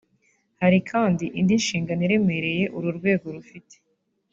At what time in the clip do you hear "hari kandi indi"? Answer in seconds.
0.61-1.55